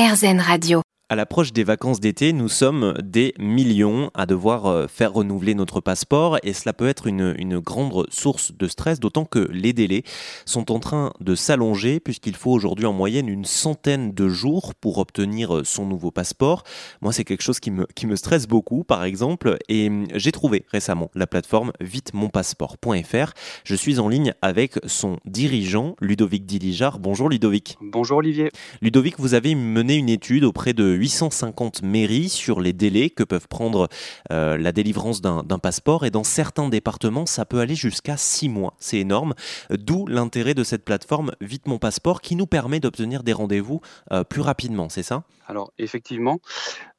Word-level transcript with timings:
RZN 0.00 0.40
Radio. 0.40 0.89
À 1.12 1.16
l'approche 1.16 1.52
des 1.52 1.64
vacances 1.64 1.98
d'été, 1.98 2.32
nous 2.32 2.48
sommes 2.48 2.94
des 3.02 3.34
millions 3.36 4.12
à 4.14 4.26
devoir 4.26 4.66
euh, 4.66 4.86
faire 4.86 5.12
renouveler 5.12 5.56
notre 5.56 5.80
passeport 5.80 6.38
et 6.44 6.52
cela 6.52 6.72
peut 6.72 6.86
être 6.86 7.08
une, 7.08 7.34
une 7.36 7.58
grande 7.58 8.06
source 8.10 8.52
de 8.56 8.68
stress, 8.68 9.00
d'autant 9.00 9.24
que 9.24 9.40
les 9.50 9.72
délais 9.72 10.04
sont 10.46 10.70
en 10.70 10.78
train 10.78 11.12
de 11.18 11.34
s'allonger 11.34 11.98
puisqu'il 11.98 12.36
faut 12.36 12.52
aujourd'hui 12.52 12.86
en 12.86 12.92
moyenne 12.92 13.28
une 13.28 13.44
centaine 13.44 14.12
de 14.12 14.28
jours 14.28 14.76
pour 14.76 14.98
obtenir 14.98 15.56
euh, 15.56 15.64
son 15.64 15.84
nouveau 15.84 16.12
passeport. 16.12 16.62
Moi, 17.00 17.12
c'est 17.12 17.24
quelque 17.24 17.42
chose 17.42 17.58
qui 17.58 17.72
me, 17.72 17.88
qui 17.96 18.06
me 18.06 18.14
stresse 18.14 18.46
beaucoup, 18.46 18.84
par 18.84 19.02
exemple, 19.02 19.56
et 19.68 19.88
hum, 19.88 20.06
j'ai 20.14 20.30
trouvé 20.30 20.64
récemment 20.70 21.10
la 21.16 21.26
plateforme 21.26 21.72
vitemonpasseport.fr. 21.80 23.32
Je 23.64 23.74
suis 23.74 23.98
en 23.98 24.08
ligne 24.08 24.32
avec 24.42 24.78
son 24.86 25.16
dirigeant, 25.24 25.96
Ludovic 26.00 26.46
Dilijar. 26.46 27.00
Bonjour 27.00 27.28
Ludovic. 27.28 27.78
Bonjour 27.80 28.18
Olivier. 28.18 28.52
Ludovic, 28.80 29.18
vous 29.18 29.34
avez 29.34 29.56
mené 29.56 29.96
une 29.96 30.08
étude 30.08 30.44
auprès 30.44 30.72
de 30.72 30.99
850 31.00 31.82
mairies 31.82 32.28
sur 32.28 32.60
les 32.60 32.72
délais 32.72 33.10
que 33.10 33.24
peuvent 33.24 33.48
prendre 33.48 33.88
euh, 34.30 34.56
la 34.56 34.72
délivrance 34.72 35.22
d'un 35.22 35.58
passeport 35.58 36.04
et 36.04 36.10
dans 36.10 36.24
certains 36.24 36.68
départements, 36.68 37.26
ça 37.26 37.44
peut 37.44 37.60
aller 37.60 37.74
jusqu'à 37.74 38.16
6 38.16 38.48
mois. 38.48 38.74
C'est 38.78 38.98
énorme. 38.98 39.34
D'où 39.70 40.06
l'intérêt 40.06 40.54
de 40.54 40.64
cette 40.64 40.84
plateforme 40.84 41.32
Vite 41.40 41.66
mon 41.66 41.78
passeport 41.78 42.20
qui 42.20 42.36
nous 42.36 42.46
permet 42.46 42.80
d'obtenir 42.80 43.22
des 43.22 43.32
rendez-vous 43.32 43.80
euh, 44.12 44.24
plus 44.24 44.42
rapidement, 44.42 44.88
c'est 44.88 45.02
ça? 45.02 45.24
Alors 45.46 45.72
effectivement, 45.78 46.38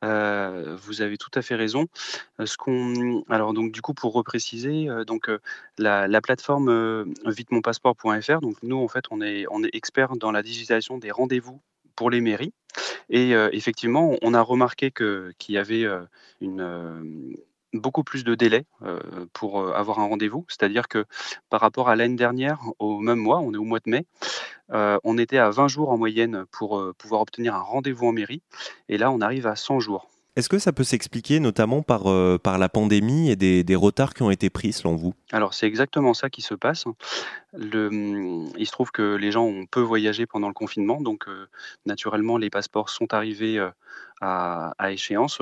euh, 0.04 0.76
vous 0.81 1.02
avez 1.02 1.18
tout 1.18 1.30
à 1.36 1.42
fait 1.42 1.56
raison. 1.56 1.86
Alors 3.30 3.54
donc 3.54 3.72
du 3.72 3.81
coup 3.81 3.94
pour 3.94 4.12
repréciser, 4.12 4.90
donc 5.08 5.30
la, 5.78 6.08
la 6.08 6.22
plateforme 6.22 6.70
euh, 6.70 7.06
vitemonpasseport.fr. 7.26 8.40
Donc 8.42 8.56
nous 8.64 8.78
en 8.78 8.88
fait 8.88 9.06
on 9.12 9.22
est 9.22 9.45
on 9.52 9.64
est 9.64 9.73
expert 9.73 10.16
dans 10.16 10.31
la 10.31 10.44
digitalisation 10.44 10.98
des 10.98 11.12
rendez-vous 11.12 11.62
pour 11.95 12.09
les 12.09 12.22
mairies 12.22 12.54
et 13.09 13.35
euh, 13.35 13.49
effectivement 13.52 14.16
on 14.21 14.34
a 14.34 14.41
remarqué 14.41 14.91
qu'il 14.91 15.55
y 15.55 15.57
avait 15.57 15.84
euh, 15.84 16.02
euh, 16.43 17.33
beaucoup 17.73 18.03
plus 18.03 18.23
de 18.23 18.36
délais 18.36 18.66
pour 19.31 19.73
avoir 19.73 20.00
un 20.00 20.05
rendez-vous. 20.05 20.45
C'est-à-dire 20.50 20.89
que 20.89 21.05
par 21.50 21.61
rapport 21.61 21.88
à 21.88 21.95
l'année 21.95 22.17
dernière, 22.17 22.59
au 22.80 23.00
même 23.00 23.19
mois, 23.19 23.39
on 23.39 23.53
est 23.53 23.58
au 23.58 23.63
mois 23.63 23.80
de 23.80 23.89
mai, 23.89 24.05
on 24.69 25.17
était 25.17 25.38
à 25.38 25.52
20 25.52 25.69
jours 25.69 25.89
en 25.89 25.97
moyenne 25.97 26.44
pour 26.52 26.83
pouvoir 26.97 27.22
obtenir 27.22 27.55
un 27.55 27.61
rendez-vous 27.61 28.08
en 28.08 28.11
mairie. 28.11 28.41
Et 28.89 28.97
là, 28.97 29.09
on 29.09 29.22
arrive 29.22 29.47
à 29.47 29.56
100 29.56 29.80
jours. 29.80 30.09
Est-ce 30.38 30.48
que 30.48 30.60
ça 30.60 30.72
peut 30.72 30.86
s'expliquer 30.86 31.42
notamment 31.42 31.82
par, 31.82 32.08
euh, 32.08 32.38
la 32.46 32.70
pandémie 32.70 33.30
et 33.30 33.36
des, 33.36 33.76
retards 33.76 34.14
qui 34.14 34.24
ont 34.24 34.32
été 34.32 34.50
pris 34.50 34.72
selon 34.72 34.96
vous? 34.96 35.14
Alors, 35.34 35.54
c'est 35.54 35.68
exactement 35.68 36.14
ça 36.14 36.30
qui 36.30 36.42
se 36.42 36.54
passe. 36.54 36.86
Il 37.54 38.66
se 38.66 38.72
trouve 38.72 38.92
que 38.92 39.16
les 39.16 39.32
gens 39.32 39.44
ont 39.44 39.66
peu 39.66 39.82
voyagé 39.82 40.26
pendant 40.26 40.48
le 40.48 40.54
confinement, 40.54 41.02
donc 41.02 41.28
euh, 41.28 41.48
naturellement, 41.86 42.38
les 42.38 42.50
passeports 42.50 42.90
sont 42.90 43.14
arrivés 43.14 43.59
euh, 43.59 43.70
à, 44.22 44.92
échéance, 44.92 45.42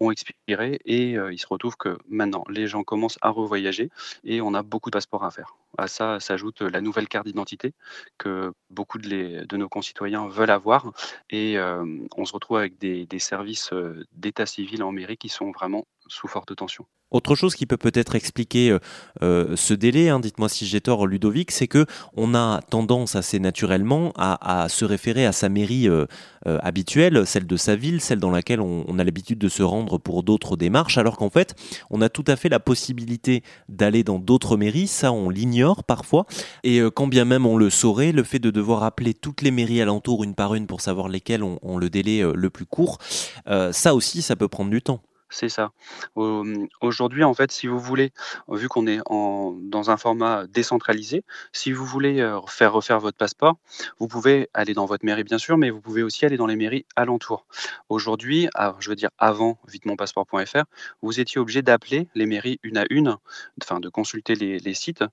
ont 0.00 0.10
expiré, 0.10 0.80
et 0.84 1.16
euh, 1.16 1.32
il 1.32 1.38
se 1.38 1.46
retrouve 1.46 1.76
que 1.76 1.98
maintenant, 2.08 2.44
les 2.48 2.66
gens 2.66 2.82
commencent 2.82 3.18
à 3.20 3.30
revoyager, 3.30 3.90
et 4.24 4.40
on 4.40 4.54
a 4.54 4.62
beaucoup 4.62 4.90
de 4.90 4.96
passeports 4.96 5.24
à 5.24 5.30
faire. 5.30 5.56
À 5.78 5.86
ça 5.86 6.18
s'ajoute 6.20 6.62
la 6.62 6.80
nouvelle 6.80 7.06
carte 7.06 7.26
d'identité 7.26 7.74
que 8.18 8.52
beaucoup 8.70 8.98
de, 8.98 9.56
nos 9.56 9.68
concitoyens 9.68 10.26
veulent 10.28 10.50
avoir, 10.50 10.92
et 11.28 11.58
euh, 11.58 11.84
on 12.16 12.24
se 12.24 12.32
retrouve 12.32 12.56
avec 12.56 12.78
des, 12.78 13.06
des 13.06 13.18
services 13.18 13.72
euh, 13.72 14.04
d'état 14.12 14.46
civil 14.46 14.82
en 14.82 14.90
mairie 14.90 15.18
qui 15.18 15.28
sont 15.28 15.52
vraiment 15.52 15.86
sous 16.10 16.28
forte 16.28 16.54
tension. 16.56 16.86
Autre 17.10 17.34
chose 17.34 17.56
qui 17.56 17.66
peut 17.66 17.76
peut-être 17.76 18.14
expliquer 18.14 18.70
euh, 18.70 18.78
euh, 19.22 19.56
ce 19.56 19.74
délai, 19.74 20.10
hein, 20.10 20.20
dites-moi 20.20 20.48
si 20.48 20.64
j'ai 20.64 20.80
tort 20.80 21.08
Ludovic, 21.08 21.50
c'est 21.50 21.66
que 21.66 21.84
on 22.16 22.34
a 22.36 22.60
tendance 22.70 23.16
assez 23.16 23.40
naturellement 23.40 24.12
à, 24.16 24.68
se 24.68 24.84
référer 24.84 25.26
à 25.26 25.32
sa 25.32 25.48
mairie 25.48 25.88
euh, 25.88 26.06
habituelle, 26.44 27.26
celle 27.26 27.46
de 27.46 27.56
sa 27.56 27.74
ville, 27.74 28.00
celle 28.00 28.20
dans 28.20 28.30
laquelle 28.30 28.60
on, 28.60 28.98
a 28.98 29.04
l'habitude 29.04 29.38
de 29.38 29.48
se 29.48 29.62
rendre 29.62 29.98
pour 29.98 30.22
d'autres 30.22 30.56
démarches, 30.56 30.98
alors 30.98 31.16
qu'en 31.16 31.30
fait 31.30 31.54
on 31.90 32.00
a 32.00 32.08
tout 32.08 32.24
à 32.26 32.36
fait 32.36 32.48
la 32.48 32.60
possibilité 32.60 33.42
d'aller 33.68 34.04
dans 34.04 34.18
d'autres 34.18 34.56
mairies, 34.56 34.86
ça 34.86 35.12
on 35.12 35.30
l'ignore 35.30 35.84
parfois, 35.84 36.26
et 36.62 36.80
quand 36.94 37.06
bien 37.06 37.24
même 37.24 37.46
on 37.46 37.56
le 37.56 37.70
saurait, 37.70 38.12
le 38.12 38.22
fait 38.22 38.38
de 38.38 38.50
devoir 38.50 38.82
appeler 38.84 39.14
toutes 39.14 39.42
les 39.42 39.50
mairies 39.50 39.80
alentour 39.80 40.22
une 40.22 40.34
par 40.34 40.54
une 40.54 40.66
pour 40.66 40.80
savoir 40.80 41.08
lesquelles 41.08 41.42
ont, 41.42 41.78
le 41.78 41.90
délai 41.90 42.22
le 42.22 42.50
plus 42.50 42.66
court, 42.66 42.98
ça 43.46 43.94
aussi 43.94 44.22
ça 44.22 44.36
peut 44.36 44.48
prendre 44.48 44.70
du 44.70 44.82
temps. 44.82 45.00
C'est 45.30 45.48
ça. 45.48 45.70
Au- 46.16 46.44
Aujourd'hui, 46.80 47.22
en 47.22 47.34
fait, 47.34 47.52
si 47.52 47.68
vous 47.68 47.78
voulez, 47.78 48.12
vu 48.48 48.68
qu'on 48.68 48.86
est 48.88 49.00
en, 49.06 49.52
dans 49.62 49.90
un 49.90 49.96
format 49.96 50.46
décentralisé, 50.48 51.22
si 51.52 51.72
vous 51.72 51.84
voulez 51.86 52.16
faire 52.48 52.72
refaire 52.72 52.98
votre 52.98 53.16
passeport, 53.16 53.56
vous 54.00 54.08
pouvez 54.08 54.48
aller 54.54 54.74
dans 54.74 54.86
votre 54.86 55.04
mairie, 55.04 55.22
bien 55.22 55.38
sûr, 55.38 55.56
mais 55.56 55.70
vous 55.70 55.80
pouvez 55.80 56.02
aussi 56.02 56.26
aller 56.26 56.36
dans 56.36 56.46
les 56.46 56.56
mairies 56.56 56.84
alentours. 56.96 57.46
Aujourd'hui, 57.88 58.48
ah, 58.54 58.74
je 58.80 58.90
veux 58.90 58.96
dire 58.96 59.10
avant 59.18 59.58
vitemonpasseport.fr, 59.68 60.64
vous 61.00 61.20
étiez 61.20 61.40
obligé 61.40 61.62
d'appeler 61.62 62.08
les 62.16 62.26
mairies 62.26 62.58
une 62.64 62.78
à 62.78 62.84
une, 62.90 63.16
enfin 63.62 63.78
de 63.78 63.88
consulter 63.88 64.34
les, 64.34 64.74
sites 64.74 65.04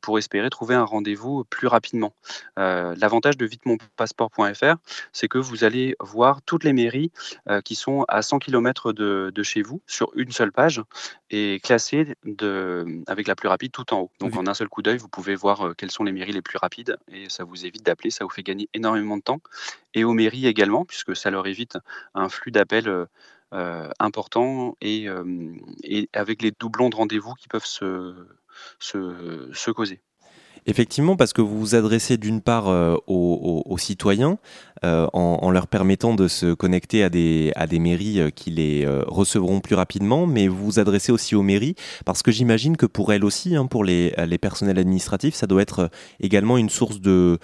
pour 0.00 0.18
espérer 0.18 0.50
trouver 0.50 0.74
un 0.74 0.84
rendez-vous 0.84 1.44
plus 1.44 1.66
rapidement. 1.66 2.12
L'avantage 2.56 3.36
de 3.38 3.46
vitemonpasseport.fr, 3.46 4.76
c'est 5.12 5.28
que 5.28 5.38
vous 5.38 5.64
allez 5.64 5.96
voir 6.00 6.42
toutes 6.42 6.64
les 6.64 6.72
mairies 6.74 7.10
qui 7.64 7.74
sont 7.74 8.04
à 8.08 8.20
100 8.22 8.38
km 8.38 8.92
de, 8.92 9.32
de 9.34 9.42
chez 9.46 9.62
vous 9.62 9.80
sur 9.86 10.10
une 10.14 10.32
seule 10.32 10.52
page 10.52 10.82
et 11.30 11.60
classées 11.62 12.14
de, 12.24 13.02
avec 13.06 13.26
la 13.28 13.34
plus 13.34 13.48
rapide 13.48 13.72
tout 13.72 13.94
en 13.94 14.00
haut. 14.02 14.10
Donc 14.20 14.34
Oui. 14.34 14.38
en 14.38 14.46
un 14.46 14.54
seul 14.54 14.68
coup 14.68 14.82
d'œil, 14.82 14.98
vous 14.98 15.08
pouvez 15.08 15.34
voir 15.34 15.68
euh, 15.68 15.74
quelles 15.74 15.90
sont 15.90 16.04
les 16.04 16.12
mairies 16.12 16.32
les 16.32 16.42
plus 16.42 16.58
rapides 16.58 16.98
et 17.08 17.30
ça 17.30 17.44
vous 17.44 17.64
évite 17.64 17.84
d'appeler, 17.84 18.10
ça 18.10 18.24
vous 18.24 18.30
fait 18.30 18.42
gagner 18.42 18.68
énormément 18.74 19.16
de 19.16 19.22
temps. 19.22 19.40
Et 19.94 20.04
aux 20.04 20.12
mairies 20.12 20.46
également, 20.46 20.84
puisque 20.84 21.16
ça 21.16 21.30
leur 21.30 21.46
évite 21.46 21.78
un 22.14 22.28
flux 22.28 22.50
d'appels 22.52 22.88
euh, 22.88 23.06
euh, 23.54 23.90
important 24.00 24.76
et, 24.80 25.08
euh, 25.08 25.54
et 25.84 26.08
avec 26.12 26.42
les 26.42 26.50
doublons 26.50 26.90
de 26.90 26.96
rendez-vous 26.96 27.34
qui 27.34 27.48
peuvent 27.48 27.64
se, 27.64 28.26
se, 28.80 29.50
se 29.54 29.70
causer. 29.70 30.00
Effectivement, 30.68 31.14
parce 31.14 31.32
que 31.32 31.40
vous 31.40 31.58
vous 31.58 31.74
adressez 31.76 32.16
d'une 32.16 32.40
part 32.40 32.68
euh, 32.68 32.96
aux, 33.06 33.78
citoyens 33.78 34.38
euh, 34.84 35.06
en, 35.12 35.50
leur 35.52 35.68
permettant 35.68 36.14
de 36.14 36.26
se 36.26 36.54
connecter 36.54 37.04
à 37.04 37.08
des, 37.08 37.78
mairies 37.78 38.20
euh, 38.20 38.30
qui 38.30 38.50
les 38.50 38.84
euh, 38.84 39.04
recevront 39.06 39.60
plus 39.60 39.76
rapidement, 39.76 40.26
mais 40.26 40.48
vous 40.48 40.64
vous 40.64 40.78
adressez 40.80 41.12
aussi 41.12 41.36
aux 41.36 41.42
mairies 41.42 41.76
parce 42.04 42.22
que 42.22 42.32
j'imagine 42.32 42.76
que 42.76 42.86
pour 42.86 43.12
elles 43.12 43.24
aussi, 43.24 43.54
hein, 43.54 43.66
pour 43.66 43.84
les, 43.84 44.12
personnels 44.40 44.78
administratifs, 44.78 45.36
ça 45.36 45.46
doit 45.46 45.62
être 45.62 45.88
également 46.20 46.58
une 46.58 46.68
source 46.68 47.00
de, 47.00 47.38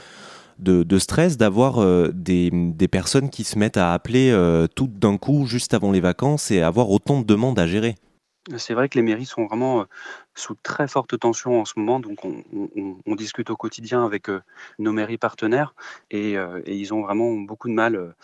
stress 0.99 1.37
d'avoir 1.37 1.81
des, 2.13 2.51
des 2.53 2.89
personnes 2.89 3.31
qui 3.31 3.45
se 3.45 3.57
mettent 3.57 3.77
à 3.77 3.93
appeler 3.93 4.31
euh, 4.31 4.67
toutes 4.75 4.99
d'un 4.99 5.17
coup 5.17 5.47
juste 5.47 5.75
avant 5.75 5.93
les 5.93 6.01
vacances 6.01 6.51
et 6.51 6.61
avoir 6.61 6.91
autant 6.91 7.21
de 7.21 7.25
demandes 7.25 7.59
à 7.61 7.69
gérer. 7.69 7.95
C'est 8.57 8.75
vrai 8.75 8.89
que 8.89 8.99
les 8.99 9.03
mairies 9.03 9.27
sont 9.27 9.47
vraiment 9.47 9.87
sous 10.35 10.57
très 10.65 10.89
forte 10.89 11.17
tension 11.17 11.61
en 11.61 11.65
ce 11.65 11.75
moment, 11.77 12.01
donc 12.01 12.25
on, 12.25 13.15
discute 13.15 13.51
au 13.51 13.57
quotidien 13.57 14.05
avec 14.05 14.29
nos 14.81 14.93
mairies 14.93 15.19
partenaires 15.19 15.75
et, 16.11 16.37
ils 16.67 16.93
ont 16.93 17.03
vraiment 17.03 17.33
beaucoup 17.35 17.69
de 17.69 17.75
mal 17.75 18.15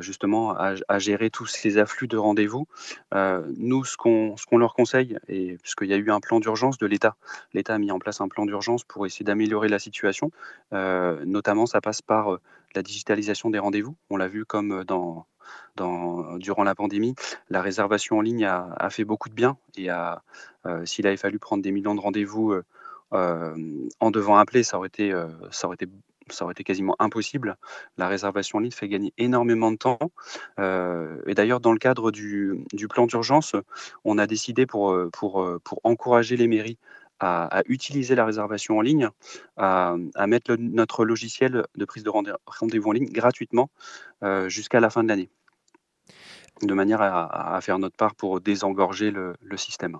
justement 0.00 0.56
à, 0.56 0.98
gérer 0.98 1.30
tous 1.30 1.46
ces 1.46 1.78
afflux 1.78 2.08
de 2.08 2.16
rendez-vous. 2.16 2.66
Nous, 3.12 3.84
ce 3.84 3.96
qu'on 3.96 4.34
qu'on 4.48 4.58
leur 4.58 4.74
conseille, 4.74 5.16
et 5.28 5.56
puisqu'il 5.58 5.88
y 5.88 5.94
a 5.94 5.96
eu 5.96 6.10
un 6.10 6.20
plan 6.20 6.40
d'urgence 6.40 6.78
de 6.78 6.86
l'État, 6.86 7.14
l'État 7.54 7.74
a 7.74 7.78
mis 7.78 7.92
en 7.92 8.00
place 8.00 8.20
un 8.20 8.28
plan 8.28 8.46
d'urgence 8.46 8.82
pour 8.82 9.06
essayer 9.06 9.24
d'améliorer 9.24 9.68
la 9.68 9.78
situation. 9.78 10.32
Notamment, 10.72 11.66
ça 11.66 11.80
passe 11.80 12.02
par 12.02 12.38
la 12.74 12.82
digitalisation 12.82 13.50
des 13.50 13.58
rendez-vous. 13.58 13.96
On 14.10 14.16
l'a 14.16 14.28
vu 14.28 14.44
comme 14.44 14.72
euh, 14.72 14.84
dans, 14.84 15.26
durant 16.38 16.64
la 16.64 16.74
pandémie, 16.74 17.14
la 17.50 17.62
réservation 17.62 18.18
en 18.18 18.20
ligne 18.20 18.44
a, 18.44 18.88
fait 18.90 19.04
beaucoup 19.04 19.28
de 19.28 19.34
bien 19.34 19.56
et 19.76 19.90
euh, 19.90 20.84
s'il 20.84 21.06
avait 21.06 21.16
fallu 21.16 21.38
prendre 21.38 21.62
des 21.62 21.72
millions 21.72 21.94
de 21.94 22.00
rendez-vous 22.00 22.52
euh, 23.12 23.88
en 24.00 24.10
devant 24.10 24.36
appeler, 24.36 24.62
ça 24.62 24.78
aurait 24.78 24.88
été, 24.88 25.12
ça 25.50 25.66
aurait 25.66 25.74
été 26.52 26.64
quasiment 26.64 26.94
impossible. 26.98 27.56
La 27.98 28.06
réservation 28.08 28.58
en 28.58 28.60
ligne 28.60 28.70
fait 28.70 28.88
gagner 28.88 29.12
énormément 29.18 29.72
de 29.72 29.76
temps. 29.76 29.98
Et 30.58 31.34
d'ailleurs, 31.34 31.60
dans 31.60 31.72
le 31.72 31.78
cadre 31.78 32.10
du, 32.10 32.64
plan 32.88 33.06
d'urgence, 33.06 33.56
on 34.04 34.18
a 34.18 34.26
décidé 34.26 34.66
pour, 34.66 34.96
pour 35.12 35.58
encourager 35.84 36.36
les 36.36 36.48
mairies 36.48 36.78
à, 37.22 37.62
utiliser 37.66 38.14
la 38.14 38.24
réservation 38.24 38.78
en 38.78 38.80
ligne, 38.80 39.08
à, 39.56 39.96
mettre 40.26 40.56
notre 40.58 41.04
logiciel 41.04 41.64
de 41.76 41.84
prise 41.84 42.02
de 42.02 42.10
rendez- 42.10 42.32
rendez-vous 42.46 42.90
en 42.90 42.92
ligne 42.92 43.10
gratuitement 43.10 43.70
euh, 44.22 44.48
jusqu'à 44.48 44.80
la 44.80 44.90
fin 44.90 45.02
de 45.02 45.08
l'année, 45.08 45.28
de 46.62 46.74
manière 46.74 47.00
à, 47.02 47.58
faire 47.60 47.78
notre 47.78 47.96
part 47.96 48.14
pour 48.14 48.40
désengorger 48.40 49.10
le, 49.10 49.36
système. 49.56 49.98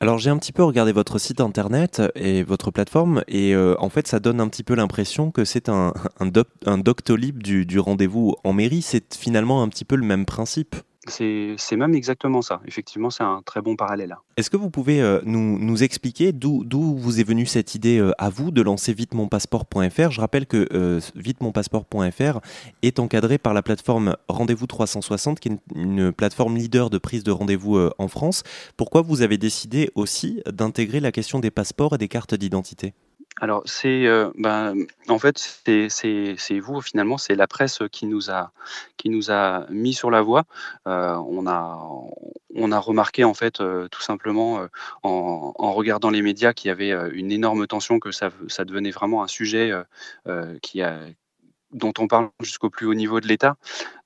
Alors 0.00 0.16
j'ai 0.16 0.30
un 0.30 0.38
petit 0.38 0.52
peu 0.52 0.64
regardé 0.64 0.92
votre 0.92 1.18
site 1.18 1.42
internet 1.42 2.00
et 2.14 2.42
votre 2.42 2.70
plateforme 2.70 3.22
et 3.28 3.54
euh, 3.54 3.74
en 3.78 3.90
fait 3.90 4.08
ça 4.08 4.18
donne 4.18 4.40
un 4.40 4.48
petit 4.48 4.62
peu 4.62 4.74
l'impression 4.74 5.30
que 5.30 5.44
c'est 5.44 5.68
un, 5.68 5.92
un, 6.20 6.26
doc- 6.26 6.48
un 6.64 6.78
Doctolib 6.78 7.42
du 7.42 7.78
rendez-vous 7.78 8.34
en 8.42 8.54
mairie. 8.54 8.80
C'est 8.80 9.14
finalement 9.14 9.62
un 9.62 9.68
petit 9.68 9.84
peu 9.84 9.96
le 9.96 10.06
même 10.06 10.24
principe. 10.24 10.74
C'est 11.10 11.76
même 11.76 11.94
exactement 11.94 12.42
ça. 12.42 12.60
Effectivement, 12.66 13.10
c'est 13.10 13.22
un 13.22 13.42
très 13.44 13.60
bon 13.60 13.76
parallèle. 13.76 14.16
Est-ce 14.36 14.50
que 14.50 14.56
vous 14.56 14.70
pouvez 14.70 15.02
euh, 15.02 15.20
nous, 15.24 15.82
expliquer 15.82 16.32
d'où 16.32 16.64
vous 16.96 17.20
est 17.20 17.24
venue 17.24 17.46
cette 17.46 17.74
idée 17.74 17.98
euh, 17.98 18.12
à 18.18 18.30
vous 18.30 18.50
de 18.50 18.62
lancer 18.62 18.92
vitemonpasseport.fr 18.94 20.10
Je 20.10 20.20
rappelle 20.20 20.46
que 20.46 20.68
euh, 20.72 21.00
vitemonpasseport.fr 21.14 22.40
est 22.82 22.98
encadré 22.98 23.38
par 23.38 23.54
la 23.54 23.62
plateforme 23.62 24.16
Rendez-vous 24.28 24.66
360, 24.66 25.40
qui 25.40 25.48
est 25.48 25.52
une, 25.74 25.98
une, 25.98 26.12
plateforme 26.12 26.56
leader 26.56 26.90
de 26.90 26.98
prise 26.98 27.24
de 27.24 27.30
rendez-vous 27.30 27.78
en 27.98 28.08
France. 28.08 28.42
Pourquoi 28.76 29.02
vous 29.02 29.22
avez 29.22 29.38
décidé 29.38 29.90
aussi 29.94 30.42
d'intégrer 30.50 31.00
la 31.00 31.12
question 31.12 31.40
des 31.40 31.50
passeports 31.50 31.94
et 31.94 31.98
des 31.98 32.08
cartes 32.08 32.34
d'identité? 32.34 32.94
Alors 33.40 33.62
c'est, 33.64 34.06
ben, 34.36 34.74
en 35.08 35.18
fait, 35.18 35.38
c'est 35.38 36.60
vous 36.60 36.80
finalement, 36.82 37.16
c'est 37.18 37.34
la 37.34 37.46
presse 37.46 37.80
qui 37.90 38.06
nous 38.06 38.30
a 38.30 38.52
qui 38.98 39.08
nous 39.08 39.30
a 39.30 39.66
mis 39.70 39.94
sur 39.94 40.10
la 40.10 40.20
voie. 40.20 40.44
on 40.84 41.46
a 41.46 41.80
on 42.54 42.72
a 42.72 42.78
remarqué 42.78 43.24
en 43.24 43.34
fait, 43.34 43.62
tout 43.90 44.02
simplement, 44.02 44.66
en 45.02 45.72
regardant 45.72 46.10
les 46.10 46.22
médias 46.22 46.52
qu'il 46.52 46.68
y 46.68 46.70
avait, 46.70 46.92
une 47.12 47.32
énorme 47.32 47.66
tension, 47.66 47.98
que 47.98 48.12
ça 48.12 48.30
ça 48.48 48.64
devenait 48.64 48.90
vraiment 48.90 49.22
un 49.22 49.28
sujet, 49.28 49.72
qui 50.62 50.82
dont 51.72 51.92
on 51.98 52.08
parle 52.08 52.30
jusqu'au 52.40 52.68
plus 52.68 52.86
haut 52.86 52.94
niveau 52.94 53.20
de 53.20 53.28
l'État, 53.28 53.56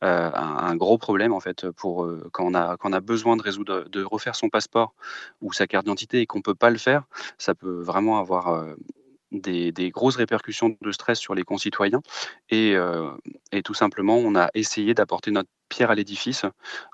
un 0.02 0.76
gros 0.76 0.98
problème 0.98 1.32
en 1.32 1.40
fait 1.40 1.70
pour, 1.70 2.08
quand 2.32 2.44
on 2.44 2.54
a 2.54 2.76
quand 2.76 2.90
on 2.90 2.92
a 2.92 3.00
besoin 3.00 3.36
de 3.36 3.42
résoudre 3.42 3.88
de 3.88 4.04
refaire 4.04 4.36
son 4.36 4.48
passeport 4.48 4.94
ou 5.40 5.52
sa 5.52 5.66
carte 5.66 5.86
d'identité 5.86 6.20
et 6.20 6.26
qu'on 6.26 6.42
peut 6.42 6.54
pas 6.54 6.70
le 6.70 6.78
faire, 6.78 7.04
ça 7.38 7.54
peut 7.54 7.80
vraiment 7.80 8.18
avoir, 8.18 8.66
des, 9.40 9.90
grosses 9.90 10.16
répercussions 10.16 10.76
de 10.80 10.92
stress 10.92 11.18
sur 11.18 11.34
les 11.34 11.42
concitoyens. 11.42 12.00
Euh, 12.52 13.10
et, 13.52 13.62
tout 13.62 13.74
simplement, 13.74 14.16
on 14.16 14.34
a 14.34 14.48
essayé 14.54 14.94
d'apporter 14.94 15.30
notre 15.30 15.48
pierre 15.68 15.90
à 15.90 15.94
l'édifice 15.94 16.44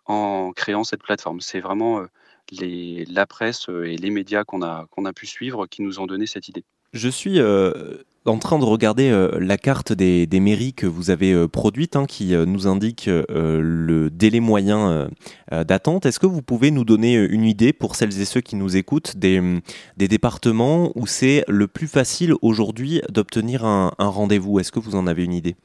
en 0.07 0.53
créant 0.55 0.85
cette 0.85 1.03
plateforme. 1.03 1.41
C'est 1.41 1.61
vraiment 1.61 2.01
euh, 2.01 2.07
les, 2.53 3.05
la 3.07 3.27
presse 3.27 3.69
et 3.69 3.97
les 3.97 4.11
médias 4.11 4.45
qu'on 4.45 4.63
a, 4.63 4.87
a 5.05 5.13
pu 5.13 5.27
suivre 5.27 5.67
qui 5.67 5.83
nous 5.83 6.01
ont 6.01 6.07
donné 6.07 6.27
cette 6.27 6.49
idée. 6.49 6.65
Je 6.93 7.09
suis 7.09 7.41
euh, 7.41 7.99
en 8.27 8.39
train 8.39 8.59
de 8.59 8.65
regarder 8.65 9.11
euh, 9.11 9.39
la 9.41 9.57
carte 9.57 9.93
des, 9.93 10.29
mairies 10.41 10.75
que 10.75 10.87
vous 10.87 11.11
avez 11.11 11.33
euh, 11.33 11.49
produite, 11.49 11.97
hein, 11.97 12.07
qui 12.07 12.35
nous 12.35 12.67
indique 12.67 13.09
le 13.09 14.09
délai 14.11 14.41
moyen 14.41 15.09
d'attente. 15.51 16.07
Est-ce 16.07 16.21
que 16.21 16.27
vous 16.27 16.43
pouvez 16.43 16.71
nous 16.71 16.85
donner 16.85 17.15
une 17.15 17.45
idée, 17.45 17.73
pour 17.73 17.97
celles 17.97 18.21
et 18.21 18.25
ceux 18.25 18.41
qui 18.41 18.57
nous 18.57 18.77
écoutent, 18.77 19.17
des, 19.17 19.61
des 19.97 20.09
départements 20.09 20.93
où 20.95 21.07
c'est 21.07 21.45
le 21.49 21.67
plus 21.67 21.89
facile 21.89 22.35
aujourd'hui 22.43 23.03
d'obtenir 23.09 23.65
un, 23.65 23.93
rendez-vous? 23.99 24.61
Est-ce 24.61 24.73
que 24.73 24.79
vous 24.79 24.95
en 24.95 25.07
avez 25.07 25.25
une 25.25 25.35
idée? 25.35 25.57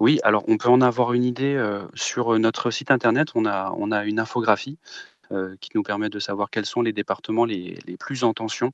Oui, 0.00 0.18
alors 0.22 0.44
on 0.48 0.56
peut 0.56 0.70
en 0.70 0.80
avoir 0.80 1.12
une 1.12 1.24
idée 1.24 1.62
sur 1.94 2.38
notre 2.38 2.70
site 2.70 2.90
internet. 2.90 3.28
On 3.34 3.44
a, 3.44 4.04
une 4.04 4.18
infographie 4.18 4.78
euh, 4.80 5.17
qui 5.60 5.70
nous 5.74 5.82
permet 5.82 6.08
de 6.08 6.18
savoir 6.18 6.50
quels 6.50 6.66
sont 6.66 6.82
les 6.82 6.92
départements 6.92 7.44
les, 7.44 7.78
plus 7.98 8.24
en 8.24 8.32
tension. 8.32 8.72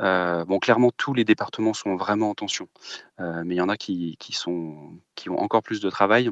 Euh, 0.00 0.44
bon, 0.44 0.58
clairement, 0.58 0.90
tous 0.96 1.14
les 1.14 1.24
départements 1.24 1.74
sont 1.74 1.96
vraiment 1.96 2.30
en 2.30 2.34
tension, 2.34 2.68
euh, 3.20 3.42
mais 3.44 3.54
il 3.54 3.58
y 3.58 3.62
en 3.62 3.68
a 3.68 3.76
qui, 3.76 4.16
sont, 4.30 4.92
qui 5.14 5.30
ont 5.30 5.38
encore 5.38 5.62
plus 5.62 5.80
de 5.80 5.90
travail. 5.90 6.30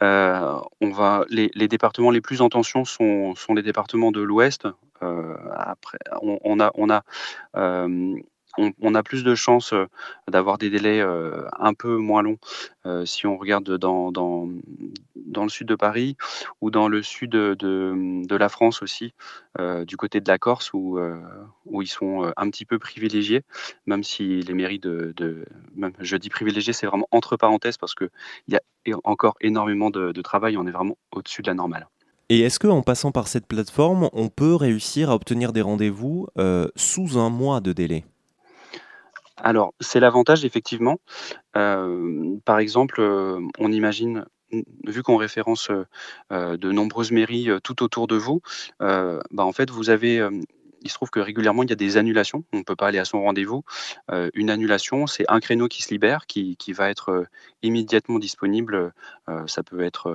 on 0.00 0.90
va, 0.90 1.24
les, 1.28 1.68
départements 1.68 2.10
les 2.10 2.20
plus 2.20 2.40
en 2.40 2.48
tension 2.48 2.84
sont, 2.84 3.34
sont 3.34 3.54
les 3.54 3.62
départements 3.62 4.12
de 4.12 4.20
l'Ouest. 4.20 4.66
on, 5.00 6.60
a, 6.60 6.70
on 6.74 6.90
a 6.90 7.04
on, 8.82 8.94
a 8.94 9.02
plus 9.02 9.22
de 9.22 9.34
chances 9.34 9.72
d'avoir 10.28 10.58
des 10.58 10.70
délais 10.70 11.00
un 11.00 11.74
peu 11.74 11.96
moins 11.96 12.22
longs 12.22 12.38
si 13.04 13.26
on 13.26 13.36
regarde 13.36 13.76
dans, 13.78 14.10
dans, 14.10 14.48
le 15.34 15.48
sud 15.48 15.68
de 15.68 15.74
Paris 15.74 16.16
ou 16.60 16.70
dans 16.70 16.88
le 16.88 17.02
sud 17.02 17.30
de, 17.30 18.36
la 18.36 18.48
France 18.48 18.82
aussi, 18.82 19.14
du 19.58 19.96
côté 19.96 20.20
de 20.20 20.28
la 20.30 20.38
Corse 20.38 20.72
où, 20.72 20.98
où 21.66 21.82
ils 21.82 21.88
sont 21.88 22.32
un 22.36 22.50
petit 22.50 22.64
peu 22.64 22.78
privilégiés, 22.78 23.42
même 23.86 24.04
si 24.04 24.40
les 24.40 24.54
mairies 24.54 24.78
de, 24.78 25.14
même, 25.74 25.92
je 26.00 26.16
dis 26.16 26.28
privilégiés, 26.28 26.72
c'est 26.72 26.86
vraiment 26.86 27.08
entre 27.10 27.36
parenthèses 27.36 27.76
parce 27.76 27.94
qu'il 27.94 28.10
y 28.48 28.56
a 28.56 28.60
encore 29.04 29.36
énormément 29.40 29.90
de, 29.90 30.22
travail, 30.22 30.56
on 30.56 30.66
est 30.66 30.72
vraiment 30.72 30.96
au-dessus 31.12 31.42
de 31.42 31.48
la 31.48 31.54
normale. 31.54 31.88
Et 32.28 32.40
est-ce 32.40 32.58
qu'en 32.58 32.82
passant 32.82 33.10
par 33.10 33.26
cette 33.26 33.46
plateforme, 33.46 34.10
on 34.12 34.28
peut 34.28 34.54
réussir 34.54 35.10
à 35.10 35.14
obtenir 35.14 35.52
des 35.52 35.62
rendez-vous 35.62 36.28
sous 36.76 37.18
un 37.18 37.30
mois 37.30 37.60
de 37.60 37.72
délai? 37.72 38.04
Alors, 39.42 39.74
c'est 39.80 40.00
l'avantage 40.00 40.44
effectivement. 40.44 40.98
Euh, 41.56 42.36
par 42.44 42.58
exemple, 42.58 43.00
euh, 43.00 43.40
on 43.58 43.72
imagine, 43.72 44.24
vu 44.86 45.02
qu'on 45.02 45.16
référence, 45.16 45.70
euh, 46.32 46.56
de 46.56 46.72
nombreuses 46.72 47.12
mairies, 47.12 47.48
tout 47.62 47.82
autour 47.82 48.06
de 48.06 48.16
vous, 48.16 48.40
bah, 48.80 49.20
en 49.38 49.52
fait, 49.52 49.70
vous 49.70 49.90
avez, 49.90 50.26
il 50.82 50.88
se 50.88 50.94
trouve 50.94 51.10
que 51.10 51.20
régulièrement, 51.20 51.62
il 51.62 51.70
y 51.70 51.72
a 51.72 51.76
des 51.76 51.96
annulations. 51.96 52.44
On 52.52 52.58
ne 52.58 52.62
peut 52.62 52.76
pas 52.76 52.88
aller 52.88 52.98
à 52.98 53.04
son 53.04 53.22
rendez-vous. 53.22 53.64
une 54.34 54.50
annulation, 54.50 55.06
c'est 55.06 55.24
un 55.28 55.40
créneau 55.40 55.68
qui 55.68 55.82
se 55.82 55.90
libère, 55.90 56.26
qui 56.26 56.56
qui 56.56 56.72
va 56.72 56.90
être, 56.90 57.26
immédiatement 57.62 58.18
disponible. 58.18 58.92
ça 59.46 59.62
peut 59.62 59.80
être, 59.80 60.12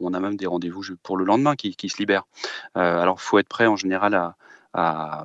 on 0.00 0.14
a 0.14 0.20
même 0.20 0.36
des 0.36 0.46
rendez-vous 0.46 0.82
pour 1.02 1.16
le 1.16 1.24
lendemain 1.24 1.56
qui 1.56 1.76
qui 1.76 1.88
se 1.88 1.98
libèrent. 1.98 2.26
alors, 2.74 3.16
il 3.18 3.22
faut 3.22 3.38
être 3.38 3.48
prêt 3.48 3.66
en 3.66 3.76
général 3.76 4.34
à, 4.74 5.24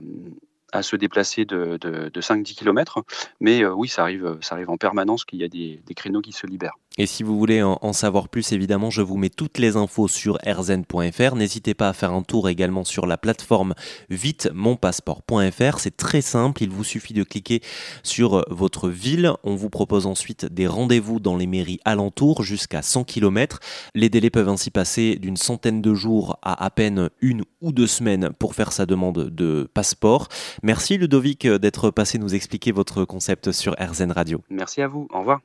à 0.78 0.84
se 0.84 0.96
déplacer 0.96 1.46
de, 1.46 1.78
de, 1.78 2.22
5-10 2.22 2.56
km. 2.56 3.04
Mais 3.40 3.64
euh, 3.64 3.74
oui, 3.74 3.88
ça 3.88 4.04
arrive, 4.04 4.38
ça 4.42 4.56
arrive 4.56 4.70
en 4.70 4.78
permanence 4.78 5.26
qu'il 5.26 5.40
y 5.40 5.44
a 5.44 5.48
des, 5.48 5.82
créneaux 5.96 6.22
qui 6.22 6.32
se 6.32 6.46
libèrent. 6.46 6.78
Et 7.00 7.06
si 7.06 7.22
vous 7.22 7.38
voulez 7.38 7.62
en, 7.62 7.94
savoir 7.94 8.28
plus, 8.28 8.52
évidemment, 8.52 8.90
je 8.90 9.04
vous 9.04 9.18
mets 9.18 9.30
toutes 9.30 9.60
les 9.60 9.76
infos 9.76 10.08
sur 10.08 10.40
rzn.fr. 10.46 11.36
N'hésitez 11.36 11.76
pas 11.76 11.90
à 11.90 11.94
faire 11.94 12.12
un 12.12 12.24
tour 12.24 12.50
également 12.50 12.84
sur 12.84 13.06
la 13.06 13.18
plateforme 13.18 13.76
vitemonpasseport.fr. 14.10 15.80
C'est 15.80 15.96
très 15.96 16.22
simple, 16.22 16.64
il 16.64 16.70
vous 16.70 16.84
suffit 16.84 17.14
de 17.14 17.24
cliquer 17.24 17.62
sur 18.02 18.46
votre 18.50 18.90
ville. 18.90 19.32
On 19.44 19.56
vous 19.56 19.70
propose 19.70 20.08
ensuite 20.08 20.46
des 20.46 20.66
rendez-vous 20.66 21.20
dans 21.20 21.38
les 21.38 21.46
mairies 21.46 21.80
alentours 21.86 22.44
jusqu'à 22.44 22.82
100 22.82 23.04
km. 23.04 23.60
Les 23.94 24.10
délais 24.10 24.32
peuvent 24.32 24.50
ainsi 24.50 24.72
passer 24.72 25.18
d'une 25.18 25.38
centaine 25.38 25.82
de 25.82 25.94
jours 25.94 26.40
à 26.42 26.68
à 26.68 26.70
peine 26.70 27.10
une 27.22 27.44
ou 27.62 27.72
deux 27.72 27.88
semaines 27.88 28.32
pour 28.40 28.54
faire 28.54 28.72
sa 28.74 28.86
demande 28.86 29.30
de 29.30 29.70
passeport. 29.74 30.28
Merci 30.68 30.98
Ludovic 30.98 31.48
d'être 31.48 31.92
passé 31.92 32.20
nous 32.20 32.36
expliquer 32.36 32.74
votre 32.74 33.06
concept 33.06 33.54
sur 33.54 33.74
RZN 33.80 34.12
Radio. 34.12 34.42
Merci 34.50 34.82
à 34.82 34.90
vous, 34.90 35.08
au 35.14 35.20
revoir. 35.20 35.40